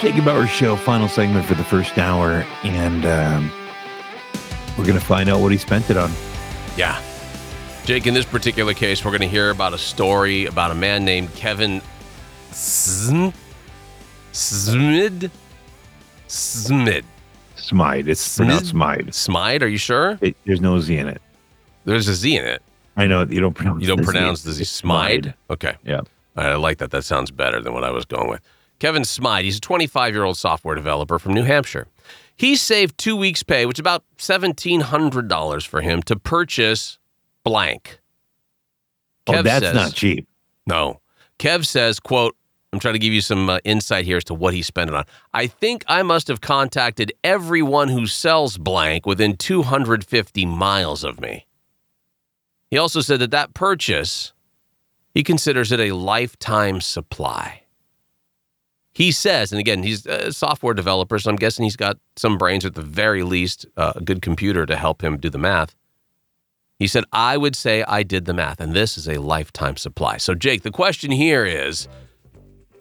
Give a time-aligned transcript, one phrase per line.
[0.00, 3.52] Jake and Bower Show, final segment for the first hour, and um,
[4.76, 6.10] we're going to find out what he spent it on.
[6.76, 7.00] Yeah.
[7.84, 11.04] Jake, in this particular case, we're going to hear about a story about a man
[11.04, 11.80] named Kevin
[12.50, 13.28] Sm-
[14.32, 15.30] Smid.
[16.28, 17.04] Smid.
[17.56, 18.08] Smide.
[18.08, 19.14] It's pronounced Smide.
[19.14, 20.18] Smide, are you sure?
[20.20, 21.22] It, there's no Z in it.
[21.84, 22.62] There's a Z in it.
[22.96, 23.82] I know you don't pronounce.
[23.82, 24.10] You don't the Z.
[24.10, 24.64] pronounce the Z.
[24.64, 25.34] Smide?
[25.50, 25.76] Okay.
[25.84, 26.00] Yeah.
[26.34, 26.90] Right, I like that.
[26.90, 28.40] That sounds better than what I was going with.
[28.82, 31.86] Kevin Smide, he's a 25 year old software developer from New Hampshire.
[32.34, 36.98] He saved two weeks' pay, which is about $1,700 for him to purchase
[37.44, 38.00] blank.
[39.28, 40.26] Oh, that's says- not cheap.
[40.66, 41.00] No.
[41.38, 42.36] Kev says, quote,
[42.72, 44.96] I'm trying to give you some uh, insight here as to what he spent it
[44.96, 45.04] on.
[45.32, 51.46] I think I must have contacted everyone who sells blank within 250 miles of me.
[52.68, 54.32] He also said that that purchase,
[55.14, 57.61] he considers it a lifetime supply.
[58.94, 62.66] He says, and again, he's a software developer, so I'm guessing he's got some brains,
[62.66, 65.74] at the very least, uh, a good computer to help him do the math.
[66.78, 70.18] He said, I would say I did the math, and this is a lifetime supply.
[70.18, 71.88] So, Jake, the question here is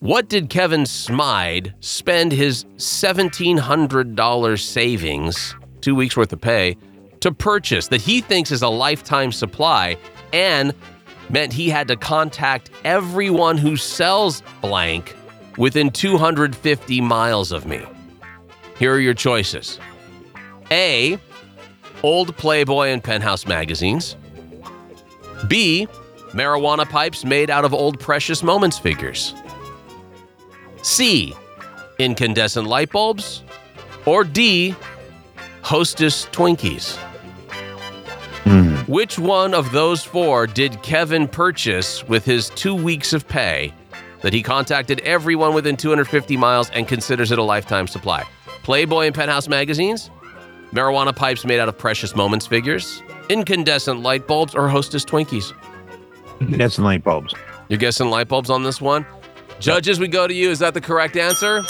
[0.00, 6.76] what did Kevin Smide spend his $1,700 savings, two weeks worth of pay,
[7.20, 9.96] to purchase that he thinks is a lifetime supply
[10.34, 10.74] and
[11.30, 15.16] meant he had to contact everyone who sells blank
[15.56, 17.84] within 250 miles of me?
[18.78, 19.78] Here are your choices
[20.70, 21.18] A,
[22.02, 24.16] old Playboy and Penthouse magazines.
[25.48, 25.86] B,
[26.32, 29.34] marijuana pipes made out of old Precious Moments figures.
[30.82, 31.34] C,
[31.98, 33.42] incandescent light bulbs.
[34.06, 34.74] Or D,
[35.62, 36.96] Hostess Twinkies.
[38.44, 38.74] Hmm.
[38.90, 43.72] Which one of those four did Kevin purchase with his two weeks of pay
[44.24, 48.24] that he contacted everyone within 250 miles and considers it a lifetime supply?
[48.62, 50.10] Playboy and Penthouse magazines?
[50.72, 53.02] Marijuana pipes made out of precious moments figures?
[53.28, 55.52] Incandescent light bulbs or Hostess Twinkies?
[56.40, 57.34] That's light bulbs.
[57.68, 59.04] You're guessing light bulbs on this one?
[59.60, 60.50] Judges, we go to you.
[60.50, 61.62] Is that the correct answer?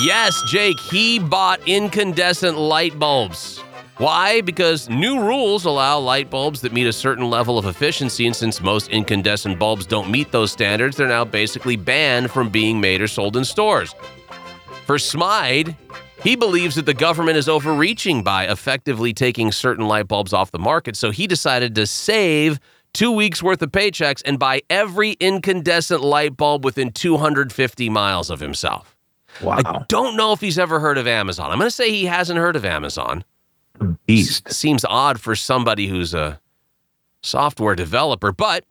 [0.00, 0.80] Yes, Jake.
[0.80, 3.61] He bought incandescent light bulbs.
[4.02, 4.40] Why?
[4.40, 8.60] Because new rules allow light bulbs that meet a certain level of efficiency, and since
[8.60, 13.06] most incandescent bulbs don't meet those standards, they're now basically banned from being made or
[13.06, 13.94] sold in stores.
[14.86, 15.76] For Smide,
[16.20, 20.58] he believes that the government is overreaching by effectively taking certain light bulbs off the
[20.58, 22.58] market, so he decided to save
[22.92, 28.40] two weeks worth of paychecks and buy every incandescent light bulb within 250 miles of
[28.40, 28.96] himself.
[29.40, 29.60] Wow.
[29.64, 31.52] I don't know if he's ever heard of Amazon.
[31.52, 33.22] I'm going to say he hasn't heard of Amazon.
[34.06, 34.50] Beast.
[34.52, 36.40] Seems odd for somebody who's a
[37.22, 38.64] software developer, but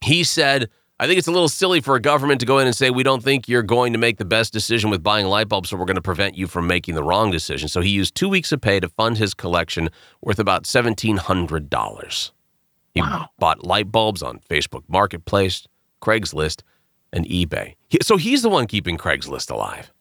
[0.00, 0.68] he said,
[1.00, 3.02] I think it's a little silly for a government to go in and say, we
[3.02, 5.84] don't think you're going to make the best decision with buying light bulbs, so we're
[5.84, 7.68] going to prevent you from making the wrong decision.
[7.68, 9.88] So he used two weeks of pay to fund his collection
[10.20, 12.30] worth about $1,700.
[12.94, 13.30] He Wow.
[13.38, 15.66] bought light bulbs on Facebook Marketplace,
[16.00, 16.62] Craigslist,
[17.12, 17.74] and eBay.
[18.02, 19.92] So he's the one keeping Craigslist alive.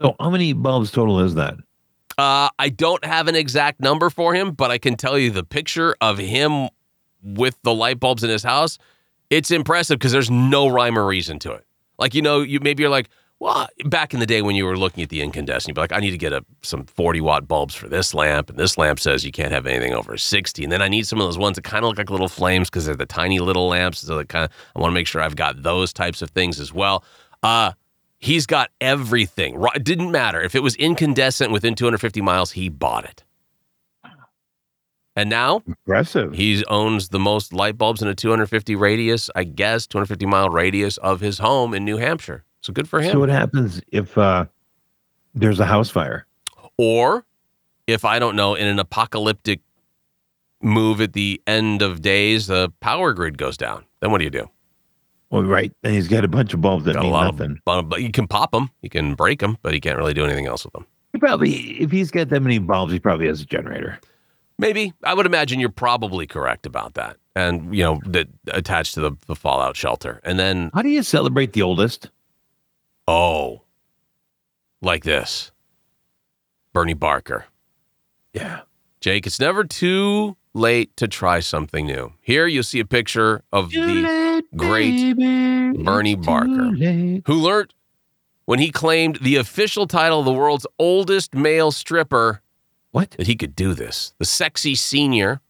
[0.00, 1.54] So, how many bulbs total is that?
[2.18, 5.44] Uh, I don't have an exact number for him, but I can tell you the
[5.44, 6.68] picture of him
[7.22, 8.78] with the light bulbs in his house.
[9.30, 11.64] It's impressive because there's no rhyme or reason to it.
[11.98, 13.08] Like you know, you maybe you're like,
[13.40, 15.92] well, back in the day when you were looking at the incandescent, you'd be like,
[15.92, 19.00] I need to get a, some 40 watt bulbs for this lamp, and this lamp
[19.00, 21.56] says you can't have anything over 60, and then I need some of those ones
[21.56, 24.00] that kind of look like little flames because they're the tiny little lamps.
[24.00, 26.60] So that kind of, I want to make sure I've got those types of things
[26.60, 27.02] as well.
[27.42, 27.72] Uh,
[28.20, 29.60] He's got everything.
[29.74, 30.40] It didn't matter.
[30.42, 33.24] If it was incandescent within 250 miles, he bought it.
[35.16, 36.34] And now Impressive.
[36.34, 40.98] he owns the most light bulbs in a 250 radius, I guess, 250 mile radius
[40.98, 42.44] of his home in New Hampshire.
[42.60, 43.12] So good for him.
[43.12, 44.44] So, what happens if uh,
[45.34, 46.26] there's a house fire?
[46.78, 47.26] or
[47.86, 49.60] if I don't know, in an apocalyptic
[50.62, 53.84] move at the end of days, the power grid goes down.
[54.00, 54.48] Then what do you do?
[55.30, 55.72] Well, right.
[55.84, 57.58] And he's got a bunch of bulbs that Got mean nothing.
[57.66, 60.24] of, but you can pop them, you can break them, but he can't really do
[60.24, 60.86] anything else with them.
[61.12, 63.98] He probably, if he's got that many bulbs, he probably has a generator.
[64.58, 69.00] Maybe I would imagine you're probably correct about that, and you know that attached to
[69.00, 72.10] the, the fallout shelter, and then How do you celebrate the oldest?
[73.08, 73.62] oh,
[74.82, 75.50] like this,
[76.72, 77.46] Bernie Barker,
[78.34, 78.60] Yeah.
[79.00, 79.26] Jake.
[79.26, 82.12] It's never too late to try something new.
[82.20, 85.14] Here you'll see a picture of the great
[85.84, 86.70] Bernie Barker.
[87.26, 87.74] who learned
[88.46, 92.42] when he claimed the official title of the world's oldest male stripper
[92.90, 93.12] What?
[93.12, 94.12] that he could do this.
[94.18, 95.40] The sexy senior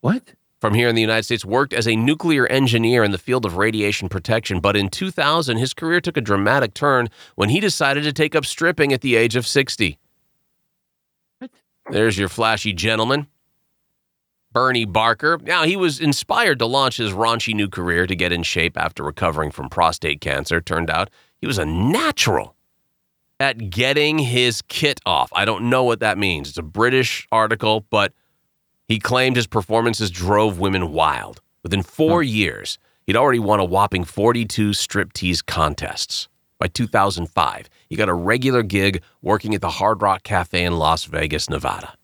[0.00, 0.34] What?
[0.60, 3.56] from here in the United States, worked as a nuclear engineer in the field of
[3.56, 4.58] radiation protection.
[4.58, 8.44] But in 2000, his career took a dramatic turn when he decided to take up
[8.44, 9.98] stripping at the age of 60.
[11.38, 11.50] What?
[11.92, 13.28] There's your flashy gentleman.
[14.58, 15.38] Bernie Barker.
[15.40, 19.04] Now, he was inspired to launch his raunchy new career to get in shape after
[19.04, 20.60] recovering from prostate cancer.
[20.60, 21.10] Turned out
[21.40, 22.56] he was a natural
[23.38, 25.30] at getting his kit off.
[25.32, 26.48] I don't know what that means.
[26.48, 28.12] It's a British article, but
[28.88, 31.40] he claimed his performances drove women wild.
[31.62, 36.28] Within four years, he'd already won a whopping 42 striptease contests.
[36.58, 41.04] By 2005, he got a regular gig working at the Hard Rock Cafe in Las
[41.04, 41.97] Vegas, Nevada.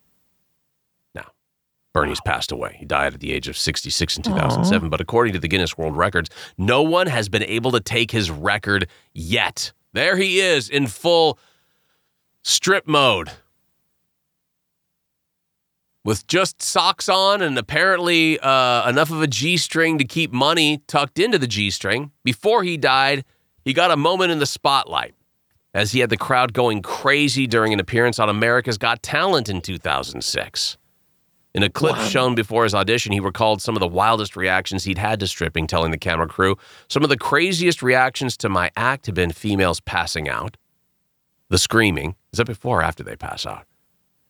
[1.94, 2.76] Bernie's passed away.
[2.78, 5.96] He died at the age of 66 in 2007, but according to the Guinness World
[5.96, 9.72] Records, no one has been able to take his record yet.
[9.92, 11.38] There he is in full
[12.42, 13.30] strip mode
[16.04, 20.82] with just socks on and apparently uh, enough of a G string to keep money
[20.88, 22.10] tucked into the G string.
[22.24, 23.24] Before he died,
[23.64, 25.14] he got a moment in the spotlight
[25.72, 29.60] as he had the crowd going crazy during an appearance on America's Got Talent in
[29.60, 30.76] 2006.
[31.54, 32.04] In a clip Wow.
[32.08, 35.66] shown before his audition, he recalled some of the wildest reactions he'd had to stripping,
[35.68, 36.56] telling the camera crew,
[36.88, 40.56] Some of the craziest reactions to my act have been females passing out,
[41.50, 42.16] the screaming.
[42.32, 43.66] Is that before or after they pass out?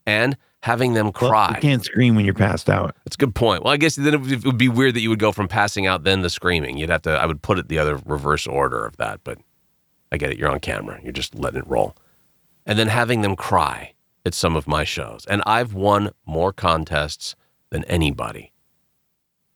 [0.07, 1.53] And having them Well, cry.
[1.57, 2.95] You can't scream when you're passed out.
[3.07, 3.65] That's a good point.
[3.65, 5.49] Well, I guess then it would, it would be weird that you would go from
[5.49, 6.77] passing out then the screaming.
[6.77, 7.13] You'd have to.
[7.13, 9.39] I would put it the other reverse order of that, but
[10.13, 10.37] I get it.
[10.39, 11.01] You're on camera.
[11.03, 11.97] You're just letting it roll,
[12.67, 13.94] and then having them cry
[14.25, 15.27] at some of my shows.
[15.27, 17.35] And I've won more contests
[17.71, 18.53] than anybody.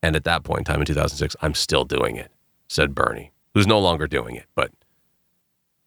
[0.02, 2.30] And at that point in time in 2006, I'm still doing it,"
[2.68, 4.70] said Bernie, who's no longer doing it, but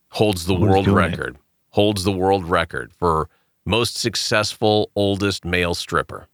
[0.09, 1.09] holds the Who's world doing it?
[1.11, 1.37] record.
[1.69, 3.29] Holds the world record for
[3.63, 6.27] most successful oldest male stripper.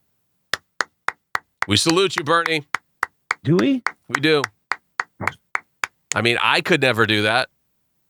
[1.67, 2.65] We salute you, Bernie.
[3.43, 3.83] Do we?
[4.07, 4.41] We do.
[6.15, 7.49] I mean, I could never do that.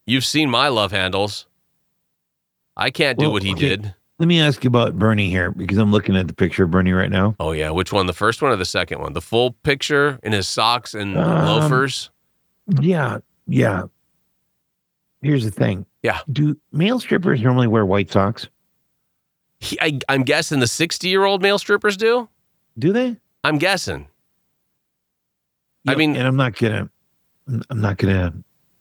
[0.05, 1.47] You've seen my love handles.
[2.77, 3.69] I can't do Well, what he okay.
[3.69, 3.95] did.
[4.19, 6.91] Let me ask you about Bernie here because I'm looking at the picture of Bernie
[6.91, 7.35] right now.
[7.39, 8.07] Oh yeah, which one?
[8.07, 9.13] The first one or the second one?
[9.13, 12.09] The full picture in his socks and Um, loafers.
[12.81, 13.83] Yeah, yeah.
[15.21, 15.85] Here's the thing.
[16.01, 16.19] Yeah.
[16.31, 18.47] Do male strippers normally wear white socks?
[19.59, 22.27] He, I, I'm guessing the 60 year old male strippers do.
[22.77, 23.17] Do they?
[23.43, 24.07] I'm guessing.
[25.87, 26.89] I mean- and I'm not gonna,
[27.69, 28.33] I'm not gonna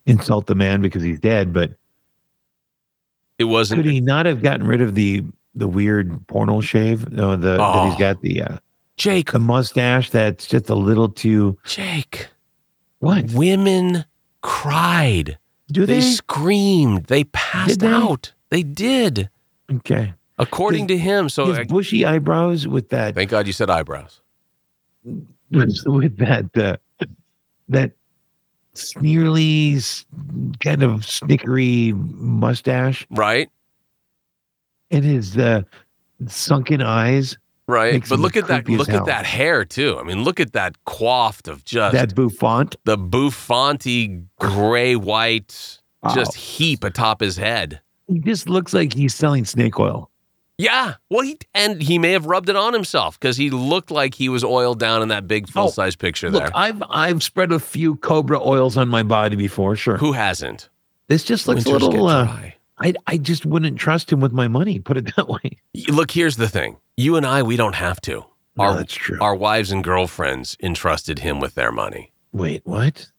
[0.07, 1.73] insult the man because he's dead, but
[3.39, 3.83] It wasn't.
[3.83, 5.25] could he not have gotten rid of the
[5.55, 7.11] the weird porno shave?
[7.11, 7.89] No, the that Oh.
[7.91, 8.57] he's got the uh,
[8.97, 11.59] Jake, the mustache that's just a little too.
[11.65, 12.29] Jake.
[13.01, 14.05] What Women
[14.41, 15.39] cried.
[15.71, 16.01] do They they?
[16.01, 17.05] screamed.
[17.07, 17.89] They passed they?
[17.89, 18.33] out.
[18.49, 19.29] They did,
[19.71, 21.29] Okay, according to him.
[21.29, 24.21] So his bushy eyebrows with that thank God you said eyebrows.
[25.05, 26.77] with, with that uh,
[27.69, 27.93] that
[28.77, 30.05] sneerly
[30.61, 33.49] kind of snickery mustache Right?
[34.91, 35.63] and his uh,
[36.29, 37.37] sunken eyes.
[37.69, 38.05] Right.
[38.09, 39.01] But look at that look hell.
[39.01, 39.99] at that hair too.
[39.99, 42.77] I mean, look at that coiffed of just that bouffant.
[42.85, 45.81] the bouffanty gray white
[46.15, 47.81] just heap atop his head.
[48.07, 50.09] He just looks like he's selling snake oil.
[50.59, 50.95] Yeah.
[51.11, 54.29] Well, he and he may have rubbed it on himself because he looked like he
[54.29, 56.53] was oiled down in that big full size picture Look, there.
[56.55, 59.77] I've I've spread a few Cobra oils on my body before.
[59.77, 60.69] Sure, Who hasn't?
[61.09, 62.07] this just looks Winters a little.
[62.09, 62.51] Uh.
[62.79, 64.79] I I just wouldn't trust him with my money.
[64.79, 65.59] Put it that way.
[65.89, 66.79] Look, here's the thing.
[66.97, 68.25] You and I, we don't have to.
[68.57, 69.19] No, Our, that's true.
[69.21, 72.13] our wives and girlfriends entrusted him with their money.
[72.33, 73.11] Wait, what?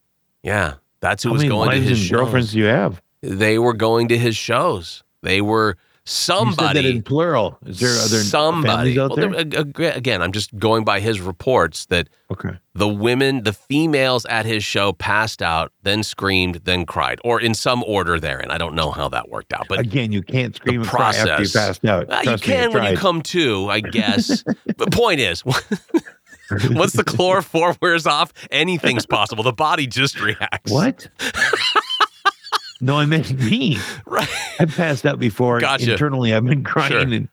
[0.42, 0.76] Yeah.
[1.00, 2.18] That's who How was going to wives his and shows.
[2.20, 3.00] girlfriends do you have?
[3.22, 5.04] They were going to his shows.
[5.22, 5.78] They were You said that
[6.10, 6.90] somebody.
[6.90, 7.58] in plural.
[7.66, 9.30] Is there other somebody out Well, there?
[9.44, 12.58] there- ag- ag- again i'm just going by his reports that okay.
[12.74, 17.54] the women the females at his show passed out then screamed then cried or in
[17.54, 20.82] some order therein i don't know how that worked out but Again, you can't scream
[20.82, 21.54] and cry after you process.
[21.54, 22.10] passed out.
[22.10, 24.44] uh, you can when you come to i guess
[24.78, 25.44] the point is
[26.72, 31.10] once the chloroform wears off anything's possible the body just reacts What?
[32.82, 33.78] no, I meant me.
[34.06, 34.28] right
[34.60, 35.60] I've passed out before.
[35.60, 35.92] Gotcha.
[35.94, 37.00] Internally, I've been crying Sure.
[37.02, 37.30] and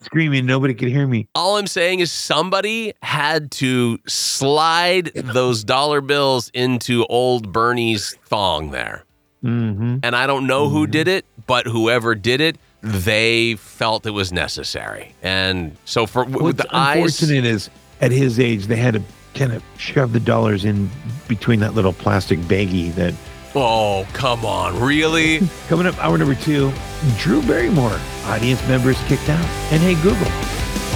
[0.00, 0.46] screaming.
[0.46, 1.28] Nobody could hear me.
[1.34, 8.70] all i'm saying is somebody had to slide those dollar bills into old bernie's thong
[8.70, 9.04] there
[9.44, 9.98] Mm-hmm.
[10.02, 14.32] And I don't know who did it, but whoever did it, they felt it was
[14.32, 15.14] necessary.
[15.22, 17.70] And so for with What's the eyes, unfortunate is
[18.00, 19.02] at his age, they had to
[19.36, 20.90] kind of shove the dollars in
[21.28, 23.14] between that little plastic baggie that
[23.54, 25.40] oh come on, really?
[25.68, 26.72] Coming up, hour number two,
[27.16, 29.44] Drew Barrymore, audience members kicked out.
[29.72, 30.32] And hey, Google.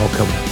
[0.01, 0.52] All coming up.